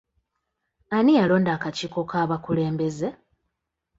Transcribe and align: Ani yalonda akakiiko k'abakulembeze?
Ani 0.97 1.11
yalonda 1.19 1.49
akakiiko 1.55 2.01
k'abakulembeze? 2.09 3.09